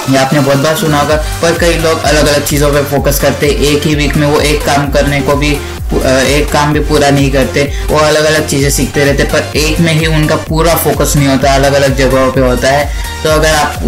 ये 0.09 0.17
आपने 0.17 0.39
बहुत 0.39 0.57
बार 0.57 0.75
सुना 0.77 0.99
होगा, 0.99 1.15
पर 1.41 1.57
कई 1.59 1.77
लोग 1.79 2.03
अलग 2.03 2.27
अलग 2.27 2.45
चीज़ों 2.45 2.71
पर 2.73 2.83
फोकस 2.91 3.19
करते, 3.21 3.47
एक 3.71 3.83
ही 3.83 3.95
वीक 3.95 4.15
में 4.17 4.27
वो 4.27 4.39
एक 4.41 4.65
काम 4.65 4.89
करने 4.91 5.21
को 5.21 5.35
भी 5.35 5.57
एक 5.89 6.51
काम 6.51 6.73
भी 6.73 6.79
पूरा 6.79 7.09
नहीं 7.09 7.29
करते, 7.31 7.63
वो 7.89 7.97
अलग 7.97 8.25
अलग 8.25 8.47
चीज़ें 8.47 8.69
सीखते 8.71 9.05
रहते, 9.05 9.23
पर 9.25 9.57
एक 9.57 9.79
में 9.79 9.91
ही 9.93 10.05
उनका 10.07 10.35
पूरा 10.39 10.75
फोकस 10.77 11.13
नहीं 11.15 11.27
होता 11.27 11.53
अलग 11.53 11.73
अलग 11.73 11.95
जगहों 11.97 12.31
पे 12.31 12.41
होता 12.41 12.71
है। 12.71 12.85
तो 13.23 13.29
अगर 13.29 13.53
आप 13.53 13.79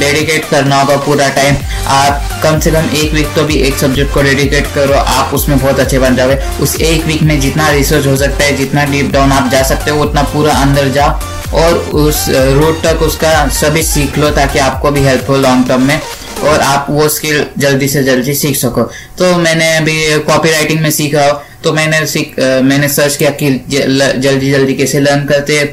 डेडिकेट 0.00 0.44
करना 0.50 0.80
होगा 0.80 0.96
पूरा 1.06 1.28
टाइम 1.30 1.56
आप 1.90 2.28
कम 2.42 2.58
से 2.60 2.70
कम 2.70 2.90
एक 2.96 3.14
वीक 3.14 3.34
तो 3.36 3.44
भी 3.44 3.54
एक 3.58 3.78
सब्जेक्ट 3.78 4.12
को 4.14 4.22
डेडिकेट 4.22 4.66
करो, 4.74 4.94
आप 4.94 5.34
उसमें 5.34 5.58
बहुत 5.58 5.80
अच्छे 5.80 5.98
बन 5.98 6.16
जाओगे। 6.16 6.38
उस 6.62 6.76
एक 6.82 7.04
वीक 7.06 7.22
में 7.22 7.38
जितना 7.40 7.70
रिसर्च 7.70 8.06
हो 8.06 8.16
सकता 8.16 8.44
है, 8.44 8.56
जितना 8.56 8.84
डीप 8.84 9.10
डाउन 9.12 9.32
आप 9.32 9.50
जा 9.52 9.62
सकते 9.64 9.90
हो, 9.90 10.02
उतना 10.02 10.22
पूरा 10.32 10.54
अंदर 10.56 10.88
जाओ। 10.90 11.29
और 11.54 11.74
उस 11.98 12.24
रूट 12.28 12.82
तक 12.82 13.02
उसका 13.02 13.32
सभी 13.50 13.82
सीख 13.82 14.18
लो 14.18 14.30
ताकि 14.30 14.58
आपको 14.58 14.90
भी 14.90 15.00
हेल्प 15.00 15.30
हो 15.30 15.36
लॉन्ग 15.36 15.68
टर्म 15.68 15.82
में 15.82 16.00
और 16.42 16.60
आप 16.60 16.86
वो 16.90 17.08
स्किल 17.08 17.44
जल्दी 17.58 17.88
से 17.88 18.02
जल्दी 18.04 18.34
सीख 18.34 18.56
सको। 18.56 18.82
तो 19.18 19.36
मैंने 19.38 19.76
अभी 19.76 20.18
कॉपी 20.26 20.50
राइटिंग 20.50 20.80
में 20.80 20.90
सीखा 20.90 21.30
तो 21.64 21.72
मैंने 21.72 22.04
सीख 22.06 22.38
मैंने 22.64 22.88
सर्च 22.88 23.16
किया 23.16 23.30
कि 23.42 23.50
जल्दी 23.70 24.50
जल्दी 24.50 24.74
कैसे 24.74 25.00
लर्न 25.00 25.24
करते 25.24 25.64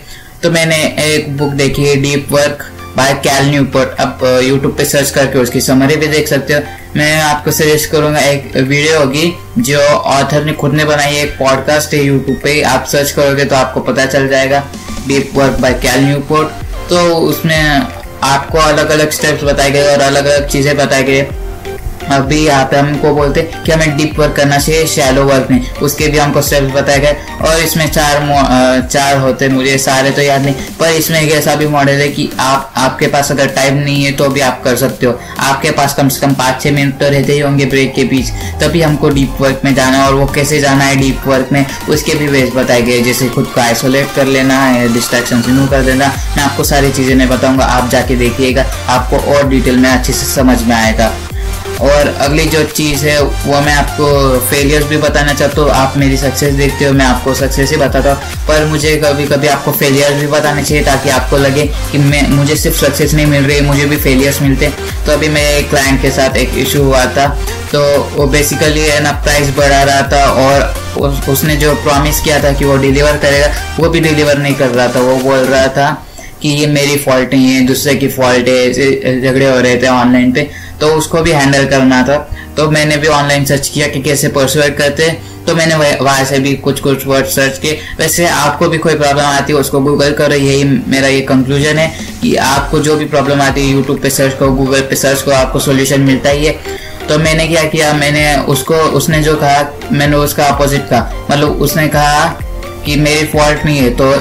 तो 0.44 0.52
मैंने 0.52 0.76
एक 1.06 1.38
बुक 1.38 1.54
देखी 1.54 1.86
है 1.86 1.96
deep 2.02 2.32
work 2.32 2.66
by 2.98 3.14
Cal 3.24 3.50
Newport 3.50 4.00
आप 4.02 4.20
यूट्यूब 4.44 4.76
पे 4.78 4.86
सर्च 4.86 5.10
करके 5.12 5.40
उसकी 5.40 5.62
समरी 5.62 5.96
भी 5.96 6.08
देख 6.08 6.28
सकते 6.28 6.54
हो। 6.54 6.62
मैं 6.96 7.22
आपको 7.22 7.52
सजेस्ट 7.52 7.90
करूँगा, 7.92 8.20
एक 8.20 8.56
वीडियो 8.56 9.00
होगी 9.00 9.34
जो 9.60 9.80
ऑथर 9.80 10.46
ने 10.46 10.54
खुद 10.54 10.74
ने 10.74 10.86
बनाई 10.86 11.16
है, 11.16 11.24
एक 11.24 11.38
पॉडकास्ट 11.40 11.94
है 11.94 12.04
यूट्यूब 12.04 12.38
पे। 12.44 12.62
आप 12.64 12.86
सर्च 12.92 13.12
करोगे 13.12 13.46
तो 13.46 13.56
आपको 13.56 13.80
पता 13.82 14.06
चल 14.06 14.28
जाएगा। 14.28 14.64
Deep 15.07 15.31
work 15.36 15.59
by 15.59 15.74
Cal 15.81 16.04
Newport 16.06 16.65
तो 16.89 17.04
उसमें 17.25 17.59
आपको 18.25 18.57
अलग 18.59 18.89
अलग 18.89 19.09
स्टेप्स 19.12 19.44
बताए 19.44 19.71
गए 19.71 19.88
और 19.88 20.01
अलग 20.01 20.25
अलग 20.25 20.48
चीज़ें 20.50 20.75
बताई 20.77 21.04
गई 21.04 21.21
अभी 22.12 22.38
यहाँ 22.38 22.65
पे 22.65 22.77
हमको 22.77 23.13
बोलते 23.15 23.42
हैं 23.42 23.63
कि 23.63 23.71
हमें 23.71 23.95
डीप 23.97 24.19
वर्क 24.19 24.35
करना 24.35 24.57
चाहिए 24.57 24.85
शैलो 24.87 25.23
वर्क 25.26 25.47
में 25.52 25.69
उसके 25.78 26.07
भी 26.07 26.18
हमको 26.18 26.42
स्टेप्स 26.42 26.73
बताए 26.73 26.99
गए। 26.99 27.16
और 27.42 27.59
इसमें 27.59 27.87
चार 27.87 28.87
चार 28.87 29.18
होते 29.18 29.47
मुझे, 29.49 29.78
सारे 29.78 30.11
तो 30.11 30.21
याद 30.21 30.42
नहीं। 30.42 30.54
पर 30.80 30.90
इसमें 30.92 31.19
एक 31.19 31.31
ऐसा 31.31 31.56
भी 31.56 31.68
मॉडल 31.68 31.99
है 32.02 32.07
कि 32.09 32.30
आप, 32.40 32.73
आपके 32.78 33.07
पास 33.07 33.31
अगर 33.31 33.47
टाइम 33.56 33.76
नहीं 33.76 34.04
है 34.04 34.11
तो 34.11 34.30
भी 34.30 34.40
आप 34.42 34.61
कर 34.64 34.76
सकते 34.76 35.06
हो। 35.06 35.19
आपके 35.40 35.71
पास 35.71 35.94
कम 35.95 36.09
से 36.09 36.19
कम 36.21 36.33
पाँच 36.35 36.61
छः 36.61 36.71
मिनट 36.71 36.97
तो 36.99 37.09
रहते 37.09 37.33
ही 37.33 37.40
होंगे 37.40 37.66
ब्रेक 37.66 37.94
के 37.95 38.04
बीच। 38.06 38.31
तभी 38.61 38.81
हमको 38.81 39.09
डीप 39.09 39.37
वर्क 39.42 39.61
में 39.66 39.73
जाना 39.76 39.97
है 39.97 40.07
और 40.07 40.14
वो 40.14 40.26
कैसे 40.35 40.59
जाना 40.59 40.83
है 40.83 40.95
डीप 40.95 41.28
वर्क 41.28 41.49
में, 41.52 41.66
उसके 41.90 42.16
भी 42.16 42.28
वेज 42.28 42.56
बताए 42.56 42.81
गए। 42.81 43.02
जैसे 43.04 43.30
खुद 43.30 43.52
को 43.56 43.61
आइसोलेट 43.61 44.16
कर 44.16 44.26
लेना 44.28 44.59
है 44.61 44.94
डिस्ट्रैक्शन 44.94 45.44
रिमूव 45.47 45.68
कर 45.68 45.83
देना। 45.83 46.07
मैं 46.37 46.44
आपको 46.44 46.64
सारी 46.64 46.92
चीज़ें 46.92 47.16
नहीं 47.16 47.28
बताऊँगा, 47.28 47.66
आप 47.66 47.90
जाके 47.90 48.16
देखिएगा। 48.16 48.66
आपको 48.90 49.18
और 49.33 49.47
डिटेल 49.49 49.78
में 49.78 49.90
अच्छे 49.90 50.14
से 50.14 50.26
समझ 50.26 50.61
में 50.64 50.76
आएगा। 50.76 51.11
और 51.81 52.07
अगली 52.19 52.46
जो 52.46 52.64
चीज़ 52.68 53.06
है 53.06 53.19
वो 53.22 53.60
मैं 53.62 53.74
आपको 53.74 54.07
फेलियर्स 54.50 54.86
भी 54.88 54.98
बताना 54.98 55.34
चाहता 55.34 55.62
हूँ। 55.62 55.69
आप 55.72 55.98
मेरी 55.98 56.18
सक्सेस 56.18 56.54
देखते 56.54 56.86
हो 56.86 56.94
मैं 56.94 57.06
आपको 57.06 57.34
सक्सेस 57.36 57.72
ही 57.72 57.78
बताता 57.78 58.14
हूँ। 58.14 58.48
पर 58.48 58.66
मुझे 58.66 58.96
कभी 59.04 59.26
कभी 59.28 59.48
आपको 59.48 59.72
फेलियर्स 59.74 60.22
भी 60.22 60.28
बताने 60.28 60.64
चाहिए 60.64 60.84
ताकि 60.86 61.10
आपको 61.10 61.38
लगे 61.38 61.66
कि 61.92 61.98
मैं 62.00 62.28
मुझे 62.30 62.56
सिर्फ़ 62.56 62.78
सक्सेस 62.78 63.14
नहीं 63.14 63.26
मिल 63.26 63.44
रही 63.44 63.62
मुझे 63.62 63.86
भी 63.86 63.98
फेलियर्स 63.98 64.42
मिलते 64.42 64.72
तो 65.06 65.12
अभी 65.12 65.30
मेरे 65.30 65.57
एक 65.57 65.69
क्लाइंट 65.69 66.02
के 66.02 66.12
साथ 66.12 66.38
एक 66.38 66.57
इशू 66.57 66.84
हुआ 66.84 67.06
था। 67.18 67.28
तो 67.72 67.80
वो 68.12 68.26
बेसिकली 68.28 68.81
है 68.81 69.00
ना 69.04 69.12
प्राइस 69.24 69.50
बढ़ा 69.56 69.81
रहा 69.84 70.02
था 70.12 70.26
और 70.34 70.62
उस, 70.98 71.28
उसने 71.30 71.56
जो 71.56 71.74
प्रॉमिस 71.84 72.19
किया 72.19 72.44
था 72.44 72.52
कि 72.52 72.66
वो 72.66 72.78
डिलीवर 72.78 73.18
करेगा 73.18 73.48
वो 73.80 73.90
भी 73.90 74.00
डिलीवर 74.00 74.38
नहीं 74.38 74.56
कर 74.56 74.69
रहा 74.69 74.88
था। 74.88 75.00
वो 75.02 75.16
बोल 75.24 75.40
रहा 75.40 75.68
था 75.78 75.90
कि 76.42 76.50
ये 76.50 76.68
मेरी 76.68 76.98
फॉल्ट 76.98 77.34
नहीं 77.34 77.50
है 77.50 77.66
दूसरे 77.68 77.96
की 77.96 78.07
फॉल्ट 78.07 78.48
है 78.48 79.22
झगड़े 79.22 79.50
हो 79.50 79.60
रहे 79.60 79.76
थे 79.81 79.88
ऑनलाइन 79.90 80.31
पे। 80.31 80.50
तो 80.81 80.88
उसको 80.96 81.22
भी 81.22 81.31
हैंडल 81.31 81.66
करना 81.68 82.02
था। 82.04 82.18
तो 82.57 82.69
मैंने 82.72 82.98
भी 82.98 83.07
ऑनलाइन 83.07 83.46
सर्च 83.46 83.68
किया 83.68 83.88
कि 83.88 84.02
कैसे 84.02 84.28
परसुएट 84.30 84.78
करते 84.78 85.10
तो 85.48 85.56
मैंने 85.56 85.76
वहाँ 85.98 86.24
से 86.26 86.40
भी 86.40 86.54
कुछ 86.56 86.80
कुछ 86.80 87.06
वर्ड 87.07 87.26
सर्च 87.26 87.57
किए। 87.57 87.80
वैसे 88.00 88.26
आपको 88.28 88.68
भी 88.69 88.78
कोई 88.78 88.96
प्रॉब्लम 88.96 89.24
आती 89.24 89.54
है, 89.54 89.60
उसको 89.60 89.80
गूगल 89.81 90.14
करो। 90.14 90.36
यही 90.36 90.64
मेरा 90.64 91.07
ये 91.07 91.22
कंक्लूजन 91.22 91.78
है 91.78 91.88
कि 92.22 92.36
आपको 92.36 92.80
जो 92.80 92.96
भी 92.96 93.06
प्रॉब्लम 93.06 93.42
आती 93.42 93.62
है 93.62 93.68
यूट्यूब 93.68 94.00
पे 94.02 94.10
सर्च 94.10 94.34
करो 94.40 94.52
गूगल 94.54 94.81
पे 94.81 94.96
सर्च 94.96 95.22
करो, 95.22 95.36
आपको 95.36 95.60
सोल्यूशन 95.60 96.02
मिलता 96.02 96.30
ही 96.30 96.46
है। 96.46 96.52
तो 97.07 97.18
मैंने 97.19 97.48
क्या 97.48 97.64
किया, 97.66 97.94
मैंने 97.94 98.36
उसको, 98.46 98.76
उसने 98.76 99.22
जो 99.24 99.36
कहा, 99.36 99.64
मैंने 99.92 100.16
उसका 100.18 100.46
अपोजिट 100.46 100.90
कहा। 100.90 101.26
मतलब 101.31 101.62
उसने 101.62 101.88
कहा 101.88 102.26
कि 102.86 102.96
मेरी 102.98 103.26
फॉल्ट 103.28 103.66
नहीं 103.66 103.78
है 103.78 103.90
तो 103.92 104.12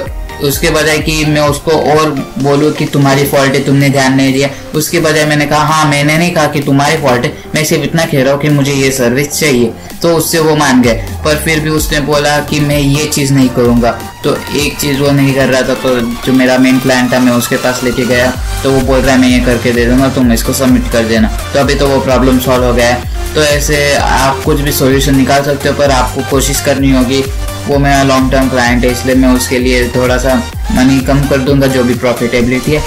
उसके 0.43 0.71
बजाय 0.71 0.99
कि 0.99 1.25
मैं 1.25 1.41
उसको 1.41 1.71
और 1.71 2.11
बोलूँ 2.39 2.73
कि 2.73 2.85
तुम्हारी 2.87 3.25
फॉल्ट 3.27 3.55
है, 3.55 3.65
तुमने 3.65 3.89
ध्यान 3.91 4.15
नहीं 4.15 4.33
दिया। 4.33 4.49
उसके 4.75 5.01
बजाय 5.01 5.25
मैंने 5.27 5.47
कहा 5.47 5.61
हाँ 5.61 5.89
मैंने 5.91 6.19
नहीं 6.19 6.31
कहा 6.31 6.47
कि 6.47 6.61
तुम्हारी 6.61 6.97
फॉल्ट 6.97 7.25
है, 7.25 7.33
मैं 7.55 7.65
सिर्फ़ 7.65 7.85
इतना 7.85 8.05
कह 8.05 8.23
रहा 8.23 8.33
हूँ 8.33 8.41
कि 8.41 8.49
मुझे 8.49 8.73
ये 8.73 8.91
सर्विस 8.91 9.29
चाहिए। 9.31 9.73
तो 10.03 10.15
उससे 10.17 10.39
वो 10.39 10.57
मान 10.57 10.83
गए। 10.83 10.95
पर 11.25 11.37
फिर 11.37 11.61
भी 11.61 11.71
उसने 11.71 12.01
बोला 12.01 12.39
कि 12.41 12.61
मैं 12.61 12.79
ये 12.79 13.05
चीज़ 13.05 13.33
नहीं 13.33 13.49
करूँगा। 13.49 13.91
तो 14.25 14.37
एक 14.57 14.79
चीज़ 14.79 15.01
वो 15.01 15.11
नहीं 15.11 15.35
कर 15.35 15.49
रहा 15.49 15.63
था 15.63 15.75
तो 15.75 15.99
जो 16.27 16.33
मेरा 16.33 16.59
मेन 16.59 16.79
क्लाइंट 16.79 17.13
था, 17.13 17.19
मैं 17.19 17.33
उसके 17.33 17.57
पास 17.57 17.81
लेके 17.85 18.07
गया। 18.07 18.31
तो 18.63 18.71
वो 18.71 18.81
बोल 18.81 19.01
रहा 19.01 19.15
है, 19.15 19.21
मैं 19.21 19.29
ये 19.29 19.41
करके 19.41 19.73
दे 19.73 19.87
दूँगा, 19.87 20.09
तुम 20.09 20.33
इसको 20.33 20.53
सबमिट 20.53 20.93
कर 20.93 21.05
देना। 21.05 21.29
तो 21.55 21.61
अभी 21.61 21.75
तो 21.75 21.89
वो 21.89 22.01
प्रॉब्लम 22.01 22.39
सॉल्व 22.39 22.65
हो 22.65 22.73
गया 22.75 22.89
है। 22.89 23.16
तो 23.37 23.43
ऐसे 23.43 23.79
आप 23.95 24.43
कुछ 24.45 24.61
भी 24.61 24.73
सॉल्यूशन 24.73 25.17
निकाल 25.17 25.43
सकते 25.45 25.69
हो, 25.69 25.75
पर 25.79 25.91
आपको 25.91 26.23
कोशिश 26.31 26.61
करनी 26.65 26.91
होगी, 26.93 27.21
वो 27.67 27.79
मेरा 27.79 28.03
लॉन्ग 28.03 28.31
टर्म 28.33 28.49
क्लाइंट 28.49 28.85
है, 28.85 28.91
इसलिए 28.93 29.15
मैं 29.15 29.29
उसके 29.31 29.59
लिए 29.59 29.89
थोड़ा 29.97 30.17
सा 30.19 30.35
मनी 30.73 31.01
कम 31.07 31.21
कर 31.29 31.39
दूँगा, 31.41 31.67
जो 31.67 31.85
भी 31.85 31.95
प्रॉफिटेबिलिटी 31.97 32.73
है। 32.73 32.81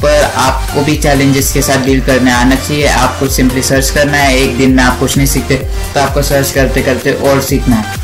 पर 0.00 0.22
आपको 0.22 0.82
भी 0.82 0.96
चैलेंजेस 0.96 1.52
के 1.52 1.62
साथ 1.62 1.84
डील 1.84 2.00
करने 2.00 2.32
आना 2.32 2.54
चाहिए, 2.56 2.86
आपको 2.88 3.28
सिंपली 3.28 3.62
सर्च 3.62 3.90
करना 3.90 4.18
है, 4.18 4.36
एक 4.38 4.56
दिन 4.58 4.74
में 4.76 4.82
आप 4.84 4.98
कुछ 5.00 5.16
नहीं 5.16 5.26
सीखते 5.26 5.56
तो 5.94 6.00
आपको 6.00 6.22
सर्च 6.22 6.50
करते 6.50 6.82
करते 6.82 7.12
और 7.12 7.40
सीखना 7.42 7.76
है। 7.76 7.98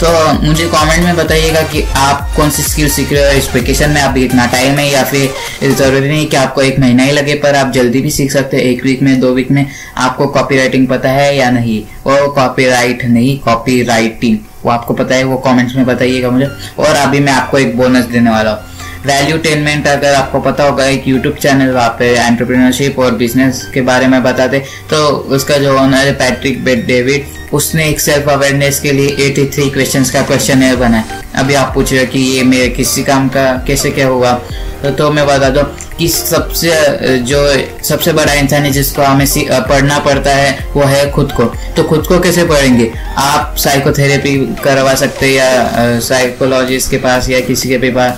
तो 0.00 0.08
मुझे 0.42 0.64
कमेंट 0.68 1.04
में 1.04 1.16
बताइएगा 1.16 1.62
कि 1.64 1.82
आप 1.96 2.32
कौन 2.36 2.50
सी 2.50 2.62
स्किल 2.62 2.88
सीख 2.90 3.12
रहे 3.12 3.24
हो, 3.24 3.38
इस 3.38 3.48
वेकेशन 3.54 3.90
में 3.90 4.00
अभी 4.00 4.24
इतना 4.24 4.46
टाइम 4.46 4.78
है 4.78 4.90
या 4.90 5.02
फिर 5.04 5.72
ज़रूरी 5.72 6.08
नहीं 6.08 6.26
कि 6.26 6.36
आपको 6.36 6.62
एक 6.62 6.78
महीना 6.80 7.02
ही 7.02 7.12
लगे, 7.12 7.34
पर 7.36 7.56
आप 7.56 7.72
जल्दी 7.72 8.00
भी 8.00 8.10
सीख 8.10 8.32
सकते 8.32 8.56
हैं, 8.56 8.64
एक 8.64 8.84
वीक 8.84 9.02
में, 9.02 9.18
दो 9.20 9.32
वीक 9.34 9.50
में। 9.50 9.64
आपको 9.98 10.26
कॉपी 10.28 10.86
पता 10.86 11.10
है 11.10 11.36
या 11.36 11.50
नहीं? 11.50 11.82
वो 12.06 12.28
कॉपी 12.32 12.66
नहीं 13.08 13.38
कॉपी 13.40 13.82
राइटिंग 13.84 14.38
वो 14.64 14.70
आपको 14.70 14.94
पता 14.94 15.14
है, 15.14 15.24
वो 15.24 15.36
कमेंट्स 15.38 15.74
में 15.76 15.84
बताइएगा 15.86 16.30
मुझे। 16.30 16.46
और 16.78 16.96
अभी 16.96 17.20
मैं 17.20 17.32
आपको 17.32 17.58
एक 17.58 17.76
बोनस 17.76 18.04
देने 18.06 18.30
वाला 18.30 18.50
हूँ। 18.50 18.74
वैल्यू 19.06 19.36
टेनमेंट 19.38 19.86
अगर 19.86 20.14
आपको 20.14 20.40
पता 20.40 20.64
होगा, 20.64 20.84
एक 20.86 21.06
यूट्यूब 21.08 21.34
चैनल 21.36 21.70
वहाँ 21.70 21.88
पे 21.98 22.06
एंटरप्रेन्योरशिप 22.16 22.98
और 22.98 23.14
बिज़नेस 23.14 23.62
के 23.74 23.80
बारे 23.82 24.06
में 24.06 24.22
बताते 24.22 24.58
तो 24.90 25.06
उसका 25.36 25.58
जो 25.58 25.78
ओनर 25.78 26.06
है 26.06 26.12
पैट्रिक 26.14 26.64
बेट 26.64 26.86
डेविड 26.86 27.34
उसने 27.52 27.88
एक 27.88 28.00
सेल्फ 28.00 28.28
अवेयरनेस 28.28 28.80
के 28.80 28.92
लिए 28.92 29.08
83 29.08 29.70
क्वेश्चंस 29.70 30.10
का 30.10 30.22
क्वेश्चन 30.22 30.76
बनाया। 30.76 31.22
अभी 31.34 31.54
आप 31.54 31.74
पूछ 31.74 31.92
रहे 31.92 32.00
हो 32.00 32.12
कि 32.12 32.18
ये 32.18 32.42
मेरे 32.42 32.68
किसी 32.68 33.02
काम 33.02 33.28
का 33.28 33.64
कैसे 33.66 33.90
क्या 33.90 34.08
हुआ? 34.08 34.32
तो, 34.32 34.90
तो 34.90 35.10
मैं 35.10 35.26
बता 35.26 35.48
दो 35.48 35.62
कि 35.98 36.08
सबसे 36.08 36.72
जो 37.18 37.64
सबसे 37.84 38.12
बड़ा 38.12 38.32
इंसान 38.32 38.62
है 38.62 38.70
जिसको 38.70 39.02
हमें 39.02 39.26
पढ़ना 39.50 39.98
पड़ता 39.98 40.34
है 40.34 40.66
वो 40.74 40.82
है 40.82 41.10
खुद 41.10 41.32
को। 41.32 41.42
तो 41.44 41.84
खुद 41.84 42.06
को 42.06 42.20
कैसे 42.20 42.44
पढ़ेंगे? 42.44 42.92
आप 43.16 43.54
साइकोथेरेपी 43.58 44.56
करवा 44.64 44.94
सकते 44.94 45.26
हैं 45.26 45.32
या 45.32 46.00
साइकोलॉजिस्ट 46.00 46.90
के 46.90 46.96
पास 46.96 47.28
या 47.28 47.40
किसी 47.40 47.68
के 47.68 47.78
भी 47.78 47.90
पास। 47.90 48.12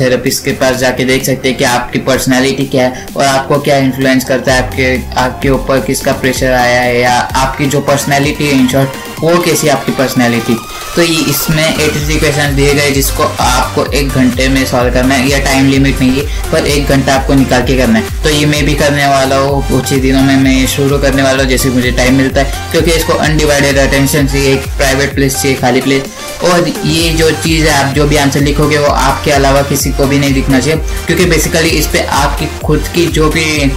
थेरेपिस्ट 0.00 0.44
के 0.44 0.52
पास 0.54 0.76
जाके 0.76 1.04
देख 1.04 1.24
सकते 1.24 1.48
हैं 1.48 1.58
कि 1.58 1.64
आपकी 1.64 1.98
पर्सनालिटी 2.06 2.66
क्या 2.66 2.86
है 2.86 3.06
और 3.16 3.24
आपको 3.26 3.58
क्या 3.60 3.76
इन्फ्लुएंस 3.78 4.24
करता 4.24 4.52
है, 4.52 4.62
आपके 4.62 5.20
आपके 5.20 5.48
ऊपर 5.50 5.80
किसका 5.80 6.12
प्रेशर 6.14 6.52
आया 6.54 6.80
है 6.80 6.98
या 7.00 7.12
आपकी 7.12 7.66
जो 7.66 7.80
पर्सनैलिटी 7.82 8.46
है 8.46 8.58
इन 8.58 8.68
शॉर्ट 8.68 9.08
वो 9.20 9.38
कैसी 9.42 9.68
आपकी 9.68 9.92
पर्सनैलिटी 9.92 10.56
तो 10.94 11.02
ये 11.02 11.20
इसमें 11.30 11.64
एटी 11.64 12.18
क्वेश्चन 12.18 12.54
दिए 12.56 12.74
गए 12.74 12.90
जिसको 12.90 13.22
आपको 13.40 13.84
एक 13.92 14.08
घंटे 14.10 14.48
में 14.48 14.64
सॉल्व 14.66 14.92
करना 14.94 15.14
है 15.14 15.28
या 15.30 15.38
टाइम 15.44 15.68
लिमिट 15.70 16.00
नहीं 16.00 16.10
है, 16.12 16.50
पर 16.52 16.66
एक 16.66 16.88
घंटा 16.88 17.14
आपको 17.14 17.34
निकाल 17.34 17.62
के 17.66 17.76
करना 17.78 17.98
है। 17.98 18.22
तो 18.22 18.30
ये 18.30 18.46
मैं 18.46 18.64
भी 18.64 18.74
करने 18.74 19.06
वाला 19.06 19.36
हूँ, 19.36 19.62
कुछ 19.68 19.92
ही 19.92 20.00
दिनों 20.00 20.22
में 20.22 20.36
मैं 20.36 20.66
शुरू 20.66 20.98
करने 20.98 21.22
वाला 21.22 21.42
हूँ, 21.42 21.50
जैसे 21.50 21.68
मुझे 21.70 21.90
टाइम 21.92 22.14
मिलता 22.14 22.40
है, 22.40 22.70
क्योंकि 22.72 22.90
इसको 22.90 23.12
अनडिवाइडेड 23.14 23.78
अटेंशन 23.78 24.26
चाहिए, 24.26 24.52
एक 24.54 24.66
प्राइवेट 24.76 25.14
प्लेस 25.14 25.40
चाहिए, 25.42 25.56
खाली 25.56 25.80
प्लेस 25.80 26.02
और 26.42 26.68
ये 26.68 27.10
जो 27.10 27.30
चीज़ 27.32 27.66
है, 27.66 27.72
आप 27.74 27.94
जो 27.94 28.06
भी 28.06 28.16
आंसर 28.16 28.40
लिखोगे, 28.40 28.78
वो 28.78 28.86
आपके 28.86 29.30
अलावा 29.30 29.62
किसी 29.62 29.90
को 29.90 30.06
भी 30.06 30.18
नहीं 30.18 30.34
दिखना 30.34 30.60
चाहिए। 30.60 30.80
क्योंकि 31.06 31.24
बेसिकली 31.24 31.68
इस 31.70 31.86
पे 31.86 32.04
आपकी 32.18 32.46
खुद 32.64 32.88
की 32.94 33.06
जो 33.08 33.28
भी 33.30 33.70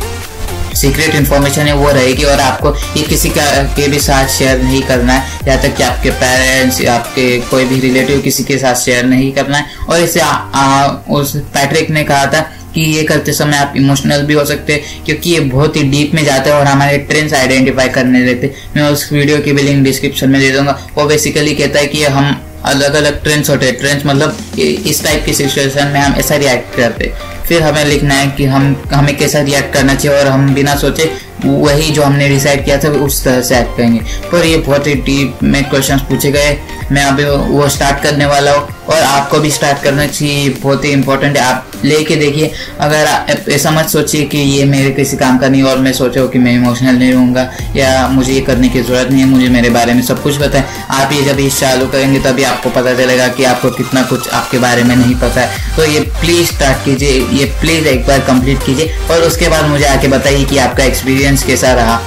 सीक्रेट 0.76 1.16
इन्फॉर्मेशन 1.16 1.62
है, 1.62 1.74
वो 1.74 1.92
रहेगी 1.92 2.24
और 2.24 2.40
आपको 2.40 2.74
ये 2.98 3.04
किसी 3.04 3.30
का, 3.30 3.46
के 3.76 3.88
भी 3.88 4.00
साथ 4.00 4.28
शेयर 4.30 4.62
नहीं 4.62 4.82
करना 4.82 5.14
है। 5.14 5.48
यहाँ 5.48 5.62
तक 5.62 5.76
कि 5.78 5.84
आपके 5.84 6.10
पेरेंट्स 6.12 6.86
आपके 6.88 7.38
कोई 7.50 7.66
भी 7.66 7.80
रिलेटिव 7.80 8.22
किसी 8.22 8.44
के 8.44 8.58
साथ 8.58 8.76
शेयर 8.76 9.06
नहीं 9.06 9.32
करना 9.32 9.58
है। 9.58 9.66
और 9.90 10.00
इसे 10.00 10.22
उस 11.14 11.36
पैट्रिक 11.54 11.90
ने 11.90 12.04
कहा 12.04 12.26
था 12.26 12.42
कि 12.74 12.82
ये 12.82 13.04
करते 13.04 13.34
समय 13.34 13.58
आप 13.58 13.74
इमोशनल 13.78 14.22
भी 14.22 14.34
हो 14.34 14.46
सकते 14.46 14.74
हैं, 14.74 15.04
क्योंकि 15.06 15.30
ये 15.30 15.40
बहुत 15.42 15.76
ही 15.76 15.84
डीप 15.84 16.14
में 16.16 16.24
जाते 16.26 16.50
हैं 16.50 16.58
और 16.58 16.66
हमारे 16.66 16.98
ट्रेंड्स 17.10 17.34
आइडेंटिफाई 17.34 17.90
करने 17.90 18.22
देते 18.26 18.54
मैं 18.76 18.90
उस 18.90 19.12
वीडियो 19.12 19.38
की 19.38 19.52
भी 19.52 19.64
लिंक 19.64 19.84
डिस्क्रिप्शन 19.84 20.30
में 20.30 20.40
दे 20.42 20.50
दूँगा। 20.52 20.80
वो 20.96 21.06
बेसिकली 21.06 21.54
कहता 21.56 21.80
है 21.80 21.88
कि 21.88 22.04
हम 22.06 22.42
अलग 22.66 22.94
अलग 22.94 23.22
ट्रेंड्स 23.24 23.50
होते 23.50 23.66
हैं। 23.66 23.78
ट्रेंड्स 23.80 24.06
मतलब 24.06 24.38
इस 24.60 25.04
टाइप 25.04 25.26
की 25.26 25.34
सिचुएशन 25.34 25.88
में 25.88 26.00
हम 26.00 26.16
ऐसा 26.16 26.36
रिएक्ट 26.36 26.76
करते। 26.76 27.12
फिर 27.48 27.62
हमें 27.64 27.86
लिखना 27.86 28.16
है 28.16 28.28
कि 28.28 28.46
हम, 28.46 28.84
हमें 28.94 29.16
कैसा 29.18 29.42
रिएक्ट 29.42 29.74
करना 29.74 29.96
चाहिए 29.96 30.20
और 30.20 30.28
हम 30.28 30.54
बिना 30.54 30.76
सोचे 30.76 31.12
वही 31.46 31.90
जो 31.92 32.04
हमने 32.04 32.30
डिसाइड 32.30 32.66
किया 32.66 32.78
था, 32.78 32.90
उस 32.90 33.24
तरह 33.24 33.42
से 33.42 33.60
एक्ट 33.60 33.78
करेंगे। 33.78 34.00
पर 34.32 34.46
ये 34.46 34.58
बहुत 34.58 34.88
ही 34.88 34.94
डीप 35.02 35.44
में 35.44 35.64
क्वेश्चन 35.70 35.98
पूछे 36.10 36.32
गए। 36.32 36.58
मैं 36.92 37.04
अभी 37.04 37.24
वो 37.26 37.68
स्टार्ट 37.70 38.02
करने 38.04 38.26
वाला 38.26 38.52
हूँ 38.52 38.68
और 38.90 39.02
आपको 39.02 39.40
भी 39.40 39.52
स्टार्ट 39.52 39.84
करना 39.84 40.06
चाहिए। 40.08 40.50
बहुत 40.52 40.86
ही 40.86 40.90
इंपॉर्टेंट 40.92 41.38
है। 41.38 41.44
आप 41.44 41.72
लेके 41.86 42.16
देखिए। 42.16 42.52
अगर 42.80 43.52
ऐसा 43.52 43.72
मत 43.72 43.90
सोचिए 43.90 44.26
कि 44.26 44.38
ये 44.38 44.66
मेरे 44.66 44.92
किसी 44.92 45.18
काम 45.18 45.38
का 45.38 45.48
नहीं 45.50 45.64
और 45.64 45.78
मैं 45.78 45.94
सोच 45.94 46.14
सोचा 46.14 46.26
कि 46.28 46.40
मैं 46.40 46.54
इमोशनल 46.54 46.96
नहीं 46.96 47.12
रहूँगा 47.12 47.50
या 47.76 48.08
मुझे 48.08 48.34
ये 48.34 48.42
करने 48.42 48.70
की 48.70 48.82
ज़रूरत 48.82 49.12
नहीं 49.12 49.22
है, 49.22 49.28
मुझे 49.28 49.48
मेरे 49.50 49.70
बारे 49.70 49.94
में 49.94 50.02
सब 50.02 50.22
कुछ 50.24 50.38
पता 50.38 50.60
है। 50.60 50.66
आप 50.92 51.14
ये 51.14 51.22
जब 51.24 51.40
इस 51.40 51.60
चालू 51.60 51.88
करेंगे, 51.88 52.20
तभी 52.20 52.44
आपको 52.44 52.70
पता 52.70 52.94
चलेगा 52.94 53.28
कि 53.28 53.44
आपको 53.44 53.70
कितना 53.72 54.04
कुछ 54.04 54.30
आपके 54.30 54.58
बारे 54.58 54.84
में 54.84 54.96
नहीं 54.96 55.16
पता 55.16 55.42
है। 55.42 55.76
तो 55.78 55.86
ये 55.86 56.00
प्लीज़ 56.24 56.48
स्टार्ट 56.48 56.84
कीजिए, 56.86 57.20
ये 57.32 57.46
प्लीज़ 57.62 57.88
एक 57.88 58.06
बार 58.08 58.20
कंप्लीट 58.28 58.66
कीजिए 58.66 58.96
और 59.12 59.24
उसके 59.24 59.48
बाद 59.50 59.66
मुझे 59.70 59.86
आके 59.86 60.08
बताइए 60.10 60.44
कि 60.46 60.58
आपका 60.60 60.84
एक्सपीरियंस 60.84 61.44
कैसा 61.44 61.74
रहा। 61.76 62.02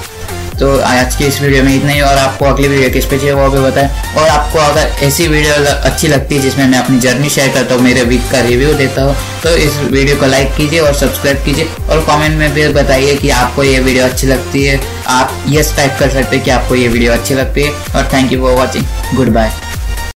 तो 0.61 0.69
आज 0.81 1.15
की 1.17 1.25
इस 1.25 1.41
वीडियो 1.41 1.63
में 1.65 1.75
इतना 1.75 1.93
ही 1.93 2.01
और 2.01 2.19
आपको 2.19 2.45
अगली 2.45 2.69
वीडियो 2.69 2.91
किस 2.91 3.05
पे 3.07 3.17
चाहिए 3.19 3.33
वो 3.35 3.49
भी 3.51 3.59
बताएँ। 3.61 4.15
और 4.19 4.29
आपको 4.29 4.59
अगर 4.59 5.05
ऐसी 5.07 5.27
वीडियो 5.29 5.55
अच्छी 5.81 6.09
लगती 6.09 6.37
है 6.37 6.43
जिसमें 6.43 6.67
मैं 6.67 6.79
अपनी 6.79 6.99
जर्नी 7.01 7.31
शेयर 7.31 7.53
करता 7.55 7.75
हूँ, 7.75 7.83
मेरे 7.83 8.03
वीक 8.05 8.31
का 8.33 8.41
रिव्यू 8.41 8.73
देता 8.75 9.03
हूँ 9.03 9.17
तो 9.43 9.55
इस 9.57 9.77
वीडियो 9.83 10.17
को 10.17 10.27
लाइक 10.27 10.55
कीजिए 10.57 10.81
और 10.81 10.95
सब्सक्राइब 10.95 11.45
कीजिए 11.45 11.69
और 11.91 12.05
कमेंट 12.09 12.39
में 12.39 12.53
भी 12.55 12.69
बताइए 12.75 13.17
कि 13.17 13.31
आपको 13.43 13.63
ये 13.63 13.79
वीडियो 13.81 14.05
अच्छी 14.05 14.27
लगती 14.27 14.65
है। 14.65 14.81
आप 15.11 15.45
यस 15.49 15.77
टाइप 15.77 15.97
कर 16.01 16.11
सकते 16.11 16.37
हैं 16.37 16.45
कि 16.45 16.51
आपको 16.51 16.75
ये 16.75 16.89
वीडियो 16.89 17.13
अच्छी 17.13 17.35
लगती 17.35 17.63
है। 17.63 17.73
और 17.95 18.11
thank 18.15 18.33
you 18.33 18.41
for 18.41 18.57
watching 18.57 19.17
goodbye 19.35 19.53